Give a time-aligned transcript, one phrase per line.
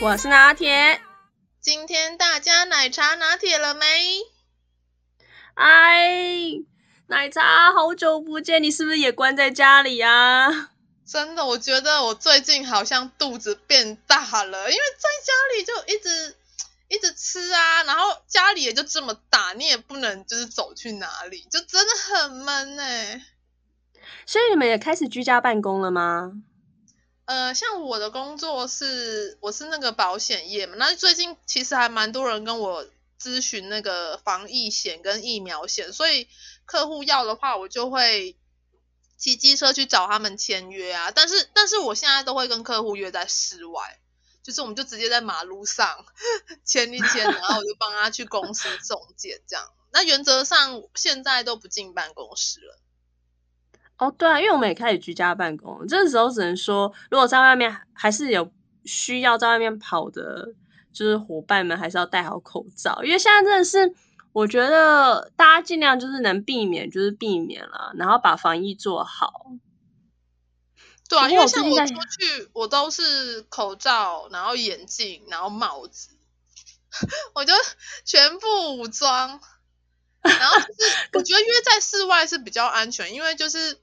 [0.00, 1.00] 我是拿铁，
[1.60, 3.86] 今天大家奶茶拿铁了没？
[5.54, 6.52] 哎，
[7.06, 10.70] 奶茶，好久不见，你是不是也关在家里啊？
[11.06, 16.36] 真的，我觉得我最近好像肚子变大了，因为在家里就一直
[16.88, 23.22] 一直吃啊，然后家里也就这么大，你也不能就是走去哪里，就真的很闷哎。
[24.26, 26.32] 所以你们也开始居家办公了吗？
[27.26, 32.86] 呃，像我的工作是，我是那个保险业嘛，那最近其实还蛮多人跟我
[33.18, 36.28] 咨询那个防疫险跟疫苗险，所以
[36.66, 38.36] 客户要的话，我就会
[39.16, 41.10] 骑机车去找他们签约啊。
[41.12, 43.98] 但是，但是我现在都会跟客户约在室外，
[44.42, 46.04] 就是我们就直接在马路上
[46.66, 49.72] 签一签，然后我就帮他去公司中介这样。
[49.92, 52.78] 那原则上现在都不进办公室了。
[53.96, 58.52] 哦，对啊，因为我们也开始居家办公，这个时候只能说，如果在外面还是有
[58.84, 60.52] 需要在外面跑的，
[60.92, 63.94] 就是伙伴们还是要戴好口罩，因为现在真的是，
[64.32, 69.52] 我觉得大家尽量就是能避免就是避免了，然后把防疫做好。
[71.08, 76.08] 对啊，因为像我出去，我都是口罩，然后眼镜，然后帽子，
[77.34, 77.52] 我就
[78.04, 79.40] 全副武装。
[80.20, 83.78] 然后就是，我觉得约在室外是比较安全，因为就是。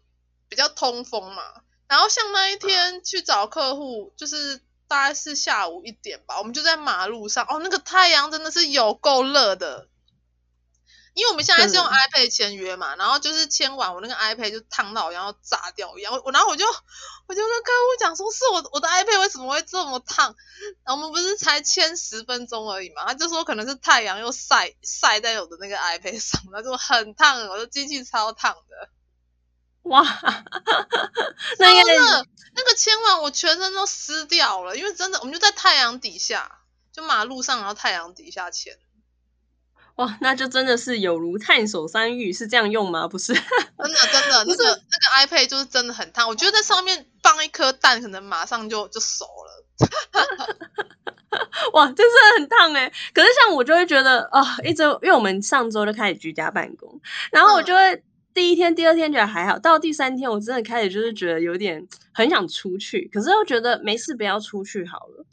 [0.52, 1.44] 比较通风嘛，
[1.88, 9.88] 然后像那一天去找客户，就是大概是下午一点吧，我们就在马路上，哦，那个太阳真的是有够热的，
[11.14, 16.66] 因为我们现在是用 iPad 签约嘛，然后就是签完我那个 iPad 就烫到然后炸掉一样，我然后我就
[17.28, 20.36] 我就跟客户讲说，是我我的 iPad 为什么会这么烫？
[20.84, 28.90] 然后我们不是才签十分钟而已嘛，他就说可能是太阳又晒晒在我的那个 iPad 上，那就很烫，我的机器超烫的。
[29.90, 30.04] 哇，
[31.60, 36.60] 那个那个签完，我全身都湿掉了，因为真的，我们就在太阳底下，
[36.94, 38.78] 就马路上，然后太阳底下签。
[39.98, 43.08] 哇，那就真的是有如探索山芋，是这样用吗？
[43.08, 43.44] 不是， 真
[43.92, 49.66] 的真的，那个那个 iPad 就是真的很烫，我觉得在上面放一颗蛋，可能马上就就熟了。
[51.74, 52.92] 哇，真是很烫哎！
[53.14, 58.04] 可是像我就会觉得啊、哦，一直，因为我们上周就开始居家办公，然后我就会。
[58.32, 65.26] 嗯第一天、第二天觉得还好，到第三天我真的开始就是觉得有点很想出去，可是又觉得没事，不要出去好了。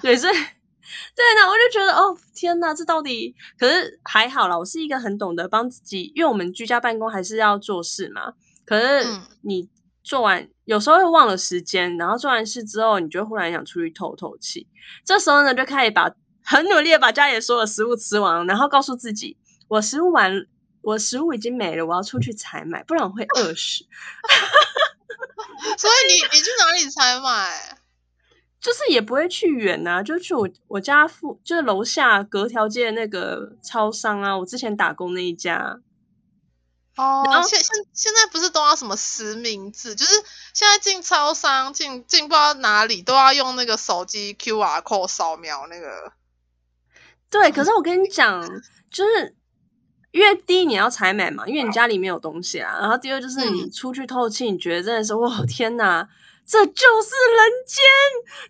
[0.00, 3.34] 对，对，所以对呢，我就觉得哦，天哪，这到底？
[3.58, 8.32] 可是还好啦，我是一个很懂得帮自己，因为我们居家办公还是要做事嘛。
[8.64, 9.06] 可是
[9.42, 9.68] 你
[10.02, 14.66] 做完，嗯、有时候会忘了时间，然后做完事之后，你就忽然想出去透透气。
[15.04, 16.10] 这时候呢，就开始把
[16.42, 19.36] 很努力的把家里所有的食物吃完，然后告诉自己，
[19.68, 20.46] 我食物完。
[20.82, 23.84] 我食物已经没了，我要出去采买，不然我会饿死。
[25.76, 27.78] 所以你你去哪里采买？
[28.60, 34.36] 就是也不会去远呐、啊，就去我我家附，就是楼下隔条街的那个超商啊。
[34.38, 35.80] 我之前打工那一家。
[36.96, 39.94] 哦，然后现现现在不是都要什么实名制？
[39.94, 40.12] 就是
[40.54, 46.12] 现在进超商进进不知道哪里都要用那个手机 QR code 扫描那个。
[47.30, 48.44] 对，可是我跟你讲，
[48.90, 49.37] 就是。
[50.18, 52.76] 因为第一你要采买嘛，因为你家里没有东西啊。
[52.80, 56.08] 然后第二就是你出去透气，你觉得真的是、 嗯、哇天哪，
[56.44, 57.84] 这就是人间，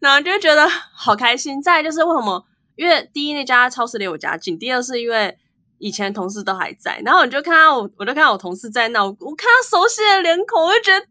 [0.01, 1.61] 然后就会觉得好开心。
[1.61, 2.47] 再就是为什么？
[2.77, 5.37] 因为第一那家超市离我家近，第二是因为
[5.77, 7.03] 以前同事都还在。
[7.05, 11.11] 然后你就看到我，我就看到我同事在那，我我看到熟悉的脸孔，我就觉得天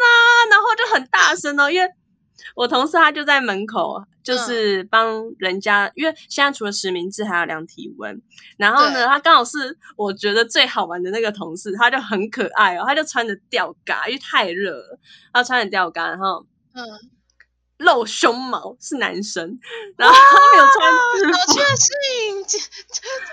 [0.00, 1.88] 哪，然后就很大声哦，因为
[2.54, 4.04] 我同事他就在门口。
[4.24, 8.22] 就是帮人家，嗯、因为现在除了实名制，还要量体温。
[8.56, 14.98] 然后呢，他刚好是我觉得最好玩的那个同事，他就很可爱哦，他就穿着吊嘎，因为太热了，
[15.30, 16.82] 他穿着吊嘎，然后嗯，
[17.76, 19.60] 露胸毛是男生，
[19.98, 22.46] 然后他没有穿，好 确信，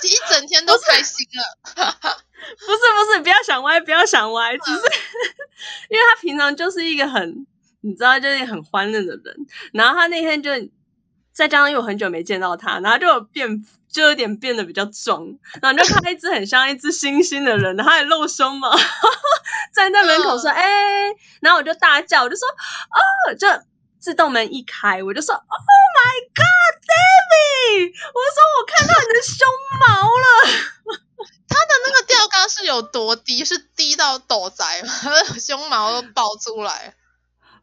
[0.02, 1.42] 这一整天都开心了。
[1.64, 4.92] 不是不是，不要想歪，不要想歪， 只是、嗯、
[5.92, 7.48] 因为他平常就是一个很。
[7.82, 9.36] 你知道，就是很欢乐的人。
[9.74, 10.52] 然后他那天就
[11.34, 15.26] 再加上又很久没见到他，然后就变就有点变得比较壮，
[15.62, 18.70] 然后就看一只很像一只猩猩的人，然后还露胸嘛，
[19.74, 23.48] 站 在门口说：“哎、嗯欸。”然后我就大叫，我就说：“哦！”就
[24.00, 29.48] 自动门一开，我就说：“Oh my God，David！” 我说：“我看到你的胸
[29.80, 30.26] 毛了。
[31.48, 33.44] ”他的那个吊杆是有多低？
[33.46, 34.94] 是低到斗宅吗？
[35.40, 36.96] 胸毛都爆出来。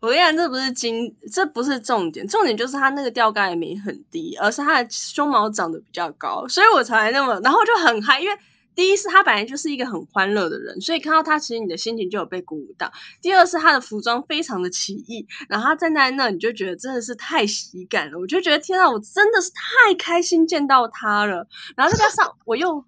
[0.00, 8.38] 我跟你讲，这不是金，这不是重点，重点就是他那个吊杆也没很低，而是他的胸毛长得比较高，所以我才那么，然后就很嗨，因为
[8.76, 12.92] 第一是他本来就是一个很欢乐的人，所以看到他其实你的心情就有被鼓舞到。
[13.20, 21.48] 第二是他的服装非常的奇异，然后他站在那，你就觉得真的是太喜感了，我就觉得天啊，我真的是太开心见到他了。
[21.76, 22.84] 然后再加上我又 真的，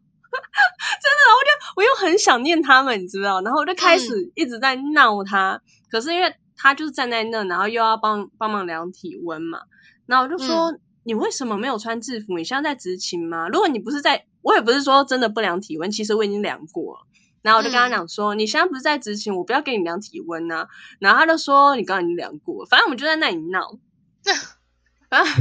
[1.35, 5.61] 我就我又很想念他们，你知道，然后我就开始一直在闹他，嗯、
[5.91, 6.33] 可是因为。
[6.63, 9.61] 他就是站在那，然后又要帮帮忙量体温嘛。
[10.05, 12.37] 然后我就说：“嗯、你为什么没有穿制服？
[12.37, 13.49] 你现在在执勤吗？
[13.49, 17.07] 如果你不是在，我也不是说真的不量体温，其实我已经量过了。”
[17.41, 20.69] 然后我就跟他讲说：“嗯、你现在不是在执勤，我不要给你量体温呐、啊。”
[21.01, 23.79] 然后他就说：“你刚刚已经量过了。”反正我们就在那里闹。
[25.09, 25.35] 反正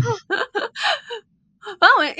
[1.79, 2.15] 反正我一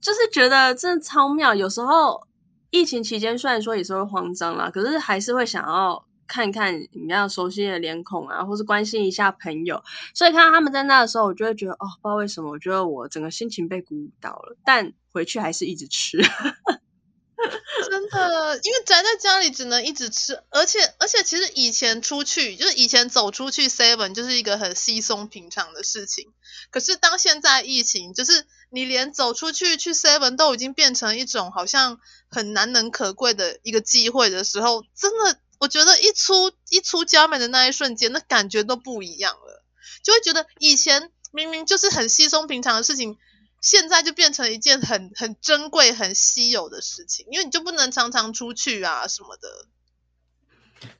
[0.00, 1.54] 就是觉得真的超妙。
[1.54, 2.28] 有时候
[2.70, 6.06] 疫情期间虽然说也是会慌张啦，可是还是会想要。
[6.26, 9.82] 看看你要熟悉的脸孔啊，或是关心一下朋友，
[10.14, 14.56] 所以看到他们在那的时候，我就会觉得哦，不知道为什么，我觉得我整个心情被鼓舞到了。
[14.64, 16.18] 但回去还是一直吃，
[17.90, 26.32] 真的，因为宅在家里只能一直吃，而且而且其实以前出去，就是以前走出去 seven 就是一个很稀松平常的事情。
[26.70, 31.98] 可是当现在疫情，就是你连走出去去 seven 都已经变成一种好像
[32.30, 35.38] 很难能可贵的一个机会的时候，真的。
[35.58, 39.62] 我觉得一出一出家门的那一瞬间，那感觉都不一样了，
[40.02, 43.16] 就会觉得以前明明就是很稀松平常的事情，
[43.60, 49.48] 现在就变成一件很很珍贵、很稀有的事情，因为你就不能常常出去啊什么的。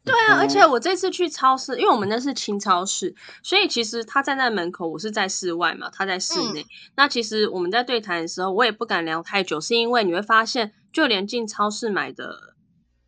[0.02, 6.62] 对啊，而且我这次去超市，因为我们那是清超市，所以其实他站在门口，我是在室外嘛，他在室内。
[6.62, 6.66] 嗯、
[6.96, 12.53] 那其实我们在对谈的时候，我也不敢聊太久，是因为你会发现，就连进超市买的。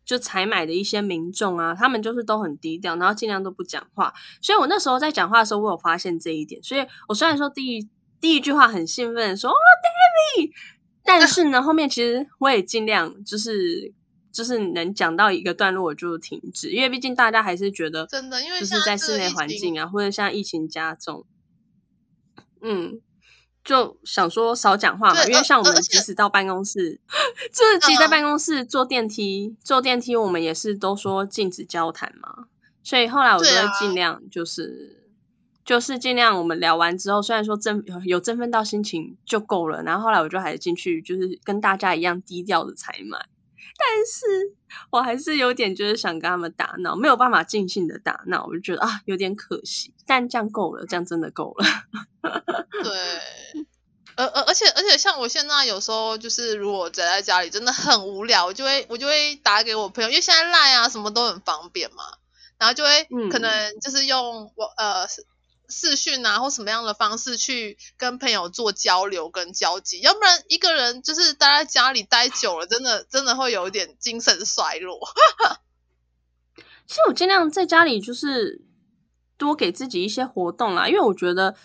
[0.07, 4.13] 就采买的一些民众啊，他们就是都很低调，然后尽量都不讲话。
[4.41, 6.63] 所以我那时候在讲话的时候，我有发现这一点。
[6.63, 7.89] 所以我虽然说第一
[8.21, 9.55] 第一句话很兴奋说哦
[10.37, 10.51] ，David，
[11.03, 13.93] 但是呢，后面其实我也尽量就是
[14.31, 21.25] 就是能讲到一个段落我就停止，因为毕竟大家还是觉得真的，因为就是在室内环境啊，或者像疫情加重，
[22.61, 23.01] 嗯。
[23.67, 27.01] 就想说少讲话嘛，因为像我们即使到办公室，
[27.51, 32.45] 就是其实在办公室坐电梯，嗯、坐电梯我们也是都说禁止交谈嘛，
[32.81, 43.25] 所以后来我就会尽量就是、啊、就是尽量我们聊完之后，虽然说振有振奋到心情就够了，然后后来我就还是进去，就是跟大家一样低调的采买，
[43.79, 44.55] 但是
[44.89, 51.65] 我还是有点就是想跟他们打闹，没有办法尽兴的打闹，我就觉得啊有点可惜，但这样够了，这样真的够了。
[52.83, 53.63] 对，
[54.17, 62.03] 而而而且而且像我现在有时候就是如果宅在家里真的很无聊，我就会我就会打给我朋友，因为现在赖啊什么都很方便嘛，
[62.57, 63.79] 然后就会可能。
[63.79, 65.07] 就是用我、嗯、呃
[65.69, 74.99] 视讯啊或什么样的方式去跟朋友做交流跟交集，要不然一个人就是待在家里待久了，真的 真的会有一点精神衰弱。
[76.87, 78.65] 其实我尽量在家里就是。
[79.39, 81.55] 多给自己一些活动啦，因为我觉得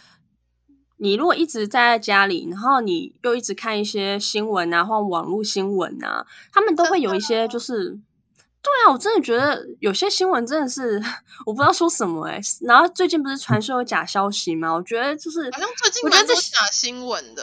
[0.98, 7.98] 你如果一直待在家里，然后你又一直看一些新闻啊，或网络新闻啊，他们都会有一些就是，
[8.62, 11.02] 对啊，我真的觉得有些新闻真的是
[11.44, 14.72] 我不知道说什么诶、欸、然后最近不是传说有假消息吗？
[14.72, 17.42] 我觉得就是好像最近蛮多假新闻的，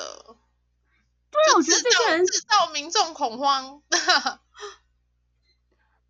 [1.29, 3.81] 对啊，我觉得这些人制造民众恐慌。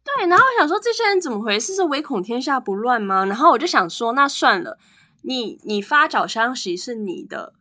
[0.03, 1.75] 对，然后我想说这些人怎么回事？
[1.75, 3.25] 是唯恐天下不乱吗？
[3.25, 4.77] 然后我就想说，那算了，
[5.21, 7.53] 你你发假消息是你的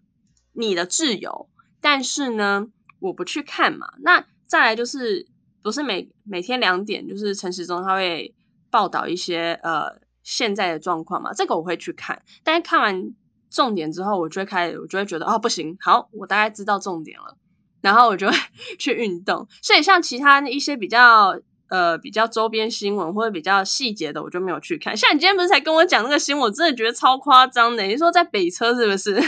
[0.52, 1.48] 你的自由，
[1.80, 2.68] 但是呢，
[3.00, 3.94] 我不去看嘛。
[4.00, 5.26] 那再来就是，
[5.62, 8.34] 不是每每天两点，就是陈时中他会
[8.70, 12.22] 报道一些呃现在的状况嘛，这个我会去看。
[12.42, 13.14] 但是看完
[13.50, 17.36] 重点之后，我就会开始，我就会觉得哦，不行，好，我大概知道重点了，
[17.80, 18.36] 然后我就会
[18.78, 19.46] 去运动。
[19.62, 21.40] 所以像其他一些比较。
[21.70, 24.96] 呃，比较周边新闻或者比较细节的，我就没有去看。
[24.96, 27.82] 像你今天不是才跟我讲那个新闻，我真的觉得超夸张的。
[27.82, 29.22] 你说在北车是不是？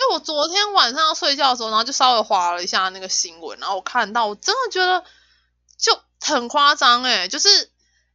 [0.00, 5.04] 就我昨天晚上要睡觉的时候，然后就稍微滑了一下那个新闻，然后我看到，我真的觉得
[5.76, 7.70] 就很夸张诶，就是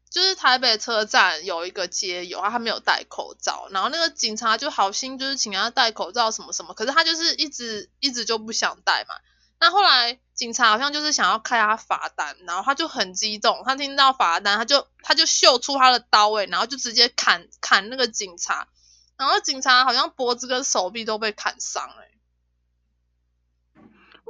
[0.10, 9.14] 就是台北车站有一个街友，他没有戴口罩，然后那个警察就好心就是请他戴口罩什么什么，可是他就是一直一直就不想戴嘛。
[9.60, 18.68] 那后来警察好像就是想要开他罚单，然后他就很激动，他听到罚单，他就他就秀出他的刀位，然后就直接砍砍那个警察，
[19.18, 21.96] 然后警察好像脖子跟手臂都被砍伤了。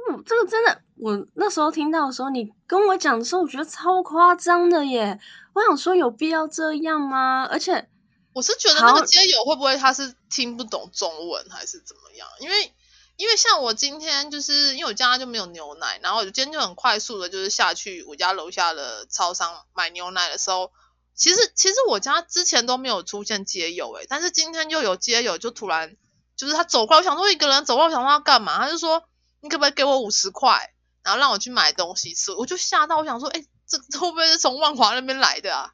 [0.08, 5.18] 嗯，这个真的，我那时候听到的时候，你跟我讲的时候，我觉得超夸张的耶。
[5.52, 7.44] 我想说，有必要这样吗？
[7.50, 7.88] 而且，
[8.32, 12.28] 我是觉得那个街友会不会他是听不懂中文，还是怎么样？
[12.38, 12.72] 因为，
[13.16, 20.70] 因为像我今天就是因为我家就没有牛奶，然后我今天就很快速的，就是下去我家楼下的超商买牛奶的时候，
[21.16, 25.96] 其实其实我家之前都没有出现街友诶，但是今天又有街友，就突然
[26.36, 28.58] 就是他走过来，我想说一个人走过来，我想说要干嘛？
[28.58, 29.02] 他就说。
[29.42, 30.72] 你可不可以给我五十块，
[31.04, 32.32] 然后让我去买东西吃？
[32.32, 35.70] 我就吓到，我想说，哎，这这会不会是从万华那边来的啊？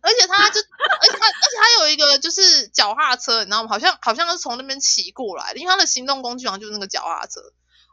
[0.00, 3.68] 而且他就，而且他，而且他有一个就是脚踏车，你知道吗？
[3.68, 7.40] 好像好像是从那边骑过来的，因为他的行动工具好像就是那个脚踏车。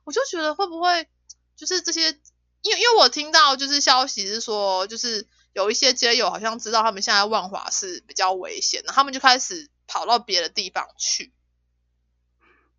[0.06, 1.10] 我就觉得会不会
[1.58, 2.18] 就是这些？
[2.62, 5.28] 因为因为我听到就是消息是说，就是
[5.58, 11.34] 有一些街友好像知道他们现在万华是比较危险，然后他们就开始跑到别的地方去。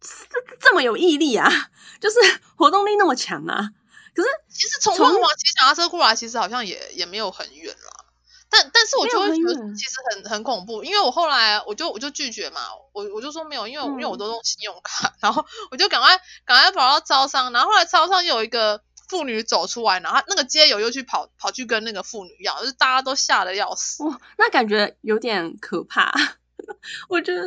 [0.01, 1.51] 这这么有毅力啊，
[2.01, 2.17] 就是
[2.57, 3.71] 活动力那么强啊！
[4.15, 8.05] 可是其实从万华骑脚踏车过来，其实好像也也没有很远啦。
[8.49, 12.61] 但但是我就会觉得其实很很恐怖，因为我后来我就我就拒绝嘛，
[12.93, 24.05] 我我就说没有，因为、嗯、因为我都用信用卡， 然后我就赶快赶快跑到招商，然后后来招商有一个妇女走出来，然后那个街友又去跑跑去跟那个妇女要，就是大家都吓得要死。
[24.05, 26.13] 哇，那感觉有点可怕。
[27.09, 27.43] 我觉得，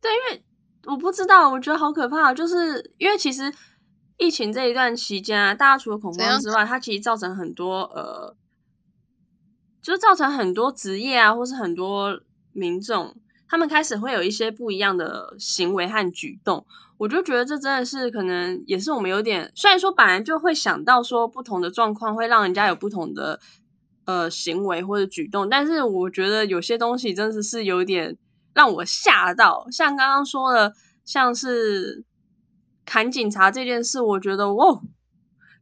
[0.00, 0.42] 对，因为。
[0.88, 3.52] 我不知道，我觉得好可怕，就是因为其实
[4.18, 8.36] 疫情这一段期间啊，大家除了恐慌之外，它其实造成很多呃，
[9.82, 12.20] 就是造成很多职业啊，或是很多
[12.52, 13.16] 民众，
[13.48, 16.68] 他们开始会有一些不一样的行为和举动。
[16.98, 23.40] 我就觉得这真的是可能也是我们有点，虽然说本来就会想到说不同的状况会让人家有不同的
[24.04, 28.16] 呃行为或者举动，但是我觉得有些东西真的是有点。
[28.56, 30.72] 让我吓到，像刚刚说的，
[31.04, 32.04] 像是
[32.86, 34.80] 砍警察这件事，我觉得哦，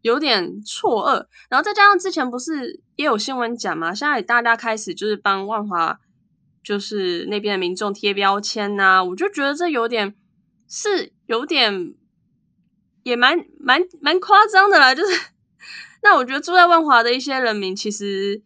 [0.01, 1.27] 有点错愕。
[1.49, 5.99] 然后再加上之前不是也有新闻讲嘛，现在大家开始就是帮万华
[6.63, 10.15] 就是那边的民众贴标签呐、我就觉得这有点
[10.69, 11.95] 是有点
[13.03, 14.95] 也蛮蛮蛮夸张的啦。
[14.95, 15.21] 就是
[16.03, 18.43] 那我觉得住在万华的一些人民其实。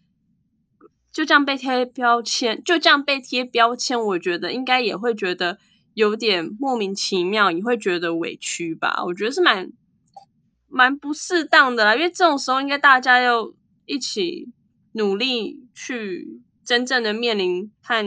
[1.10, 5.58] 就这样被贴标签，就这样被贴标签，我觉得应该也会觉得
[5.94, 9.02] 有点莫名其妙，也会觉得委屈吧。
[9.04, 9.72] 我觉得是蛮
[10.68, 13.52] 蛮不适当的啦，因为这种时候应该大家要
[13.84, 14.52] 一起
[14.92, 18.04] 努力去真正的面临和。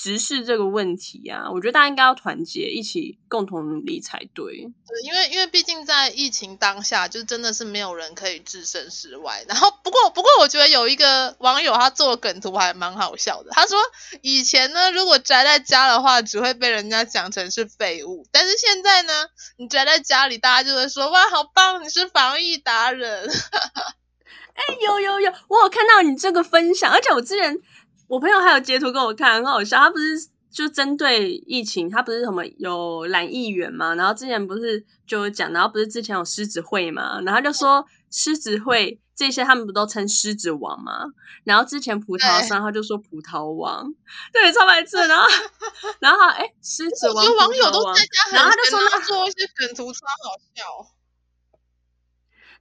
[0.00, 4.54] 直视这个问题啊，我觉得大家应该要团结，一起共同努力才对。
[4.54, 9.44] 对，因为因为毕竟在疫情当下，就真的是没有人可以置身事外。
[9.48, 13.50] 然后不过不过，我觉得有一个网友他做的梗图还蛮好笑的。
[13.50, 13.76] 他说
[14.22, 18.24] 以前呢，如果宅在家的话，只会被人家讲成是废物。
[18.30, 19.12] 但是现在呢，
[19.56, 23.28] 你宅在家里，大家就会说哇，好棒，你是防疫达人。
[24.54, 27.58] 哎，有有有，我有看到你这个分享，而且我之前。
[28.08, 29.78] 我朋友还有截图给我看，很好笑。
[29.78, 33.94] 他不是就针对疫情，他不是什么有懒议员嘛？
[33.94, 37.20] 然后之前不是就有讲，然后不是之前有狮子会嘛？
[37.20, 41.04] 然后就说狮子会这些他们不都称狮子王嘛？
[41.44, 43.92] 然后之前葡萄商他就说葡萄王，
[44.32, 44.96] 对，对超白痴。
[44.96, 45.28] 然后
[46.00, 50.94] 然后哎，狮子王，网友都在家，然后他就说他做一些梗图超好笑。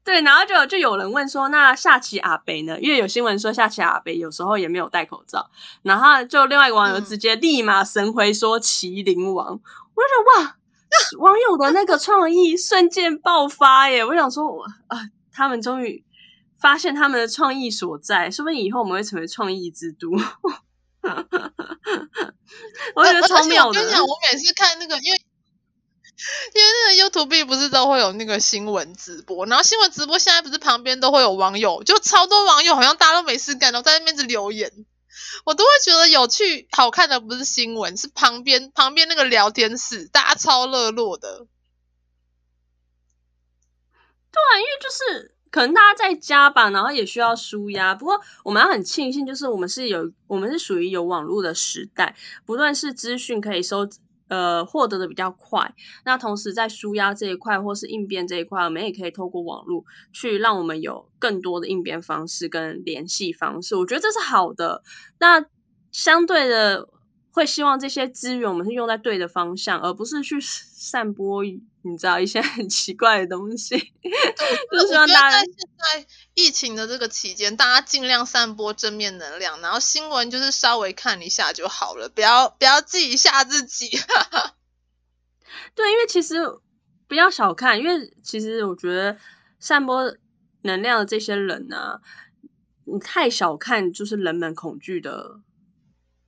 [0.08, 2.80] 对，然后就就有人问说，那下棋阿北呢？
[2.80, 9.60] 因为有新闻说下棋阿北有时候也没有戴口罩，然后就另外一个网友直接立马神回说麒麟王，嗯、
[9.96, 10.56] 我就想哇，
[11.20, 14.06] 网友的那个创意瞬间爆发耶！
[14.06, 14.98] 我想说，我啊，
[15.34, 16.06] 他们终于
[16.58, 20.12] 发现他们的创意所在，说不定以后我们会成为创意之都。
[22.96, 23.68] 我觉得超妙的。
[23.68, 25.20] 我跟你讲，我每次看那个，因为。
[26.56, 26.87] 因为
[27.18, 34.72] TVB 不是都会有那个新闻直播，然后新闻直播现在不是旁边都会有网友，就超多网友好像大家都没事干，然后在那边子留言，
[35.46, 41.48] 我都会觉得有趣好看的不是新闻，是旁边旁边那个聊天室，大家超热络的。
[44.32, 47.96] 对，因为就是可能大家在家吧，然后也需要纾压。
[47.96, 53.90] 不过我们要很庆幸，就是我们是有我们是属于有网络的时代，不论是资讯可以收。
[54.28, 55.74] 呃获得的比较快。
[56.06, 63.76] 那同时在舒压这一块或是应变这一块，我们也可以透过网络去让我们有更多的应变方式跟联系方式。
[63.76, 64.84] 我觉得这是好的。
[65.20, 65.46] 那
[65.92, 66.90] 相对的。
[67.38, 73.78] 会希望这些资源我们是用在对的方向，而不是去散播你知道一些很奇怪的东西。
[73.78, 83.88] 就希望大家在现在疫情的这个期间，大家尽量散播正面能量，然后新闻就是稍微看一下就好了，不要不要自己吓自己。
[85.76, 86.38] 对，因为其实
[87.08, 89.16] 不要小看，因为其实我觉得
[89.60, 90.12] 散播
[90.64, 92.00] 能量的这些人呢、啊，
[92.86, 95.42] 你太小看就是人们恐惧的。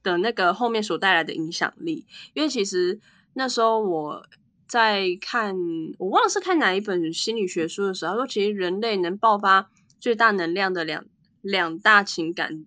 [0.03, 2.99] 的那个后面所带来的影响力，因为其实
[3.33, 4.25] 那时候我
[4.67, 5.55] 在看，
[5.97, 11.05] 我忘了是看哪一本心理学书的时候，他说其实人类能爆发最大能量的两
[11.41, 12.65] 两大情感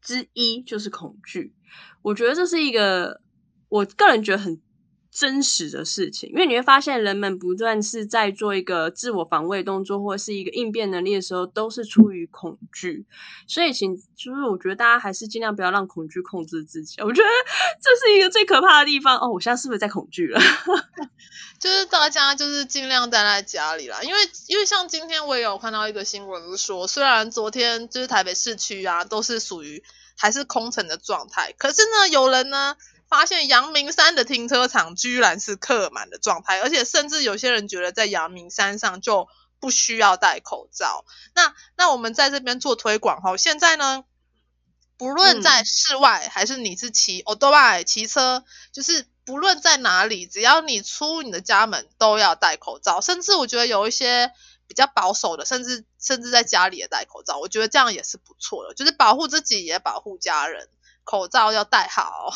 [0.00, 1.54] 之一就是恐惧。
[2.02, 3.20] 我觉得这是一个
[3.68, 4.60] 我个人觉得很。
[5.14, 13.06] 真实的事情，因为你会发现，人们不断是在做一个自我防卫动作，或是一个应变能力的时候，都是出于恐惧。
[13.46, 17.00] 所以，请就是我觉得大家还是尽量不要让恐惧控制自己。
[17.00, 17.28] 我觉得
[17.80, 19.16] 这是一个最可怕的地方。
[19.20, 20.40] 哦，我现在是不是在恐惧了？
[21.60, 24.18] 就是大家就是尽量待在家里啦，因为
[24.48, 29.80] 因为像今天我也有看到一个新闻说，虽然昨天就是台北市区啊都是属于
[30.16, 32.74] 还是空城的状态，可是呢，有人呢。
[33.14, 39.28] 发现阳明山的停车场居然是客满的状态，而且甚至有些人觉得在阳明山上就
[39.60, 41.04] 不需要戴口罩。
[41.32, 44.04] 那那我们在这边做推广哈，现在呢，
[44.96, 53.00] 不论在室外还是你是骑欧多拜骑车，就是不论在哪里，只要你出你的家门都要戴口罩。
[53.00, 54.32] 甚至我觉得有一些
[54.66, 60.68] 比较保守的，甚至甚至在家里也戴口罩，我觉得这样也是不错的，就是保护自己也保护家人，
[61.04, 62.34] 口罩要戴好。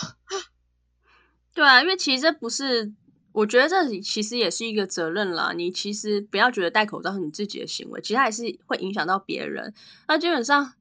[1.54, 2.92] 对啊，因为其实这不是，
[3.32, 5.52] 我觉得这其实也是一个责任啦。
[5.56, 9.74] 你其实不要觉得戴口罩是你自己的行为，其实还是会影响到别人。
[10.06, 10.74] 那基本上，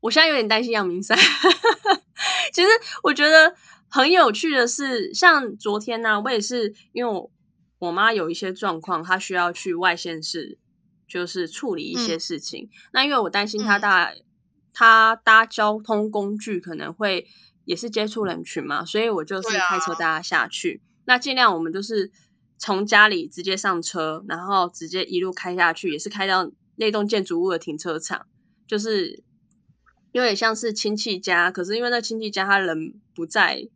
[0.00, 1.16] 我现在有点担心阳明山。
[2.52, 2.68] 其实
[3.02, 3.54] 我觉得
[3.88, 7.30] 很有趣的是，像昨天呢、啊，我也是因为我
[7.78, 10.58] 我妈有一些状况，她需要去外县市，
[11.08, 12.64] 就是处理一些事情。
[12.64, 14.22] 嗯、那因为我担心她搭、嗯、
[14.74, 17.26] 她搭交通工具可能会。
[17.68, 20.80] 也是接触人群嘛，所以我就是开车带他下去。
[20.80, 22.10] 啊、那尽量我们就是
[22.56, 28.24] 从家里直接上车，然后直接一路开下去，也是开到那栋建筑物的停车场，
[28.66, 29.22] 就是
[30.12, 31.50] 有点像是亲戚家。
[31.50, 33.68] 可是因为那亲戚家他人不在，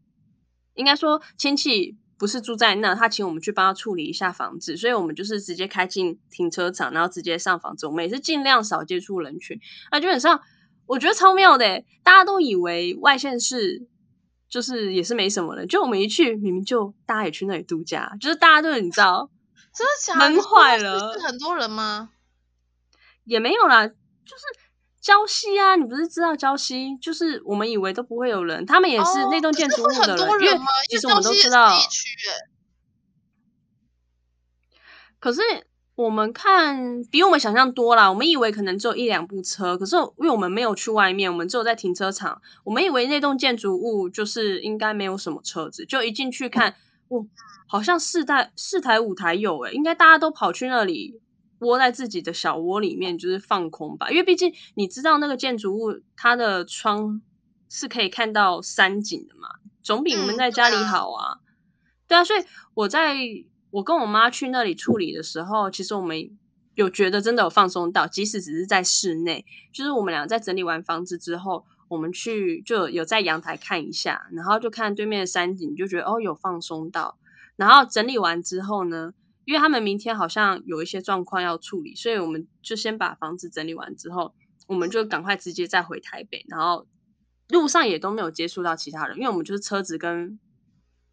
[0.74, 7.87] 应该说亲戚不是住在那，他请我们去帮他处理一下房子，所以我们就是直接开进停车场，然后直接上房子。
[7.87, 9.61] 我们也是尽量少接触人群。
[9.90, 10.40] 那基本上。
[10.92, 13.88] 我觉得超妙的，大家都以为外县市
[14.46, 19.31] 就是也是没什么人，就我们一去，明明就大家也去那里度假，就是大家都很糟，
[19.74, 20.28] 真的假的？
[20.28, 21.14] 闷坏了。
[21.14, 22.11] 是很多人吗？
[23.24, 24.44] 也没有啦，就是
[25.02, 26.94] 礁溪啊，你不是知道礁溪？
[26.98, 31.74] 就是我们以为都不会有人，他们也是那栋建筑物的人，哦、人因为其实我们都知道。
[35.18, 35.40] 可是。
[35.94, 46.74] 我们看比我们想象多啦，我们以为可能只有一两部车，可是因为我们没有去外面，我们只有在停车场，我们以为那栋建筑物就是应该没有什么车子，就一进去看，
[47.09, 47.26] 哦，
[47.66, 51.20] 好像四台四台五台有诶，应该大家都跑去那里
[51.59, 57.20] 窝在自己的小窝里面，就是放空吧，因为毕竟你知道那个建筑物它的窗
[57.68, 59.48] 是可以看到山景的嘛，
[59.83, 61.38] 总比我们在家里好啊，
[62.09, 63.14] 对啊，所以我在。
[63.72, 66.30] 我跟我妈去那里处理的时候，其实我们
[66.74, 77.18] 有觉得真的有放松到，即使只是在室内，就是我们俩在整理完房子之后，我们去就有在阳台看一下，然后就看对面的山景，就觉得哦有放松到。
[77.56, 79.14] 然后整理完之后呢，
[79.46, 84.35] 因为他们明天好像有一些状况要处理，所以我们就先把房子整理完之后，
[84.66, 86.87] 我们就赶快直接再回台北，然后
[87.48, 90.38] 路上也都没有接触到其他人，因为我们就是车子跟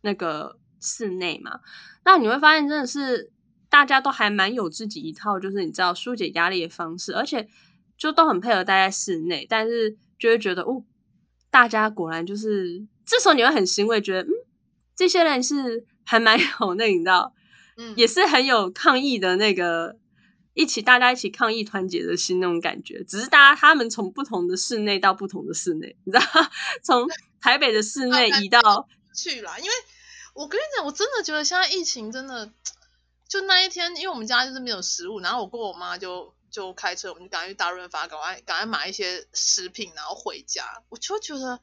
[0.02, 0.60] 那个。
[0.80, 1.60] 室内嘛，
[2.06, 3.32] 那你会发现真的是
[3.70, 7.48] 大家都还蛮有自己一套，就是你知道疏解压力的方式，而且
[7.98, 10.84] 就都很配合待在室内，但是就会觉得哦，
[11.52, 14.32] 大家果然就是这时候你会很欣慰，觉得嗯，
[14.96, 17.34] 这些人是还蛮有那你知道，
[17.78, 19.98] 嗯，也是很有抗议的那个
[20.54, 26.26] 一起大家一起抗议团结的心那种感觉，只是大家他们从不同的室内到不同的室内，你知道，
[26.82, 27.08] 从
[27.40, 29.72] 台北的室内移到去了，因为。
[30.34, 32.52] 我跟你讲，我真的觉得现在疫情真的，
[33.28, 40.84] 就那一天，因为我们家就是没有食物，然后我跟我妈就就开车，我们就赶快去大润发，赶快赶快买一些食品，然后回家。
[40.90, 41.60] 我就觉得，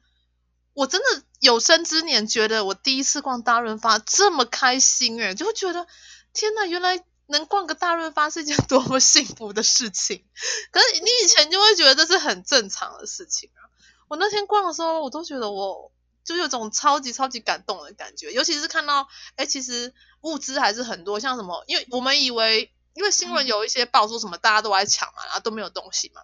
[0.73, 5.87] 我真的有生之年觉得我第一次逛大润发这么开心诶，就会觉得
[6.33, 10.23] 天呐，原来能逛个大润发是一件 多么幸福的事情。
[10.71, 13.67] 可是你以前就会觉得这是很正常的事情啊。
[14.07, 15.91] 我那天逛的时候，我都觉得我
[16.27, 22.71] 就有种超级超级感动的感觉，尤其是看到哎，其实物资还是很多，像什么，因为我们以为。
[22.97, 26.23] 因为新闻有一些报说什么大家都在抢嘛，然后都没有东西嘛。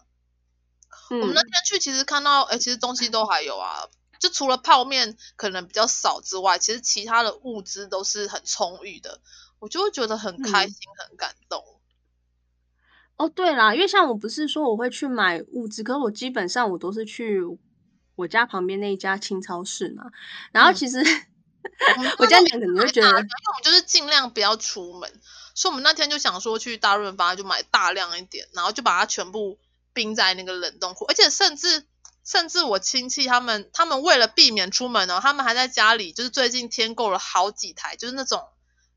[1.12, 3.88] 嗯、我们那天去其实看到，哎，其实东西都还有啊，
[4.18, 9.22] 就除了泡面可能比较少之外，其实其他的物资都是很充裕的，
[9.60, 11.64] 我就会觉得很开心、嗯、很感动。
[13.18, 17.44] 哦，对啦，因为像我不是说我会去买物资，可是我基本上我都是去
[18.16, 20.12] 我家旁边那一家清超市嘛。
[20.52, 25.22] 然后其实、嗯、 我这样讲可能会觉得，因为我们就是尽量不要出门。
[25.56, 29.60] 所以我们那天就想说去大润发就买大量一点，然后就把它全部
[29.94, 31.86] 冰在那个冷冻库，而且甚至
[32.26, 38.48] 甚至我亲戚他们他们为了避免出门哦，他们还在家里就是最近添购了好几台，就是那种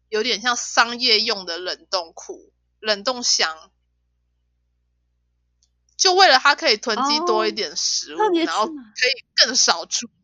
[0.09, 2.51] 有点像商业用的冷冻库、
[2.81, 3.71] 冷冻箱，
[5.97, 10.15] 就为了它可以囤积多一点食物，哦、然后可以更少出门。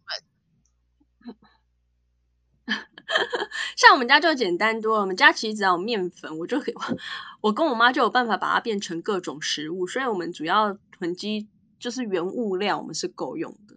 [3.76, 6.74] 像我们家就简单多了，我们家其实只要有面粉，我就可以，
[7.42, 13.76] 我跟我妈就有办法把它变成各种食物，所以我们主要囤积就是原物料，我们是够用的。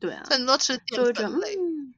[0.00, 1.94] 对啊，很多吃淀粉类，嗯、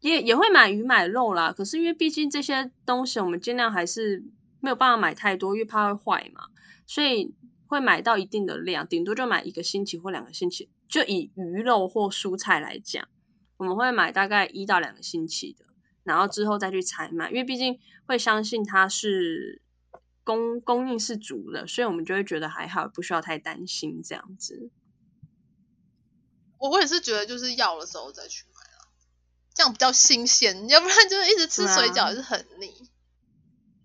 [0.00, 1.52] 也也会买鱼买肉啦。
[1.56, 4.24] 可是因为毕竟这些东西，我们尽量还是
[4.60, 6.48] 没有办法买太多，因为怕会坏嘛，
[6.86, 7.34] 所以
[7.66, 10.70] 会买到一定的量，顶多就买一个星期或两个星期。
[10.88, 13.08] 就以鱼肉或蔬菜来讲。
[13.58, 15.64] 我们会买大概一到两个星期的，
[16.04, 19.62] 然后之后再去采买，因为毕竟会相信它是
[20.24, 24.70] 供供应是足的，所以我们就会觉得还好，不需要太担心这样子。
[26.58, 28.88] 我我也是觉得就是要的时候再去买了，
[29.54, 32.68] 这样比较新鲜，要不然就是一直吃水饺也是很腻。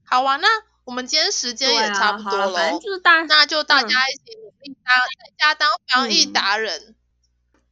[0.04, 0.48] 啊、好啊，那
[0.84, 6.80] 我们今天时间也差不多了，反正就是大那就大家一起努力当在家当防疫达人。
[6.82, 6.96] 嗯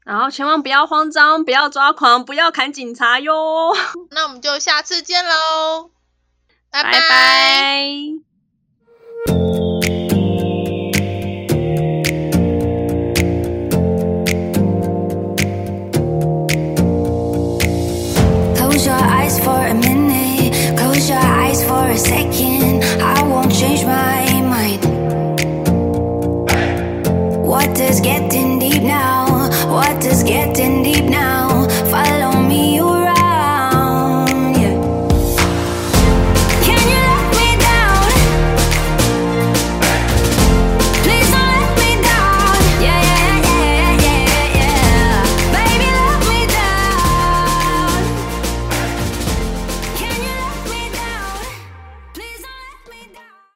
[0.06, 3.76] 然后千万不要慌张，不要抓狂，不要砍警察哟。
[4.10, 5.91] 那我们就下次见喽，
[6.72, 6.91] 拜拜。
[6.91, 7.00] 拜
[9.84, 9.88] 拜。